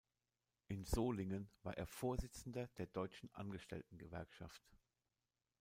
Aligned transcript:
In 0.67 0.83
Solingen 0.83 1.51
war 1.61 1.77
er 1.77 1.85
Vorsitzender 1.85 2.67
der 2.79 2.87
Deutschen 2.87 3.29
Angestellten-Gewerkschaft. 3.35 4.63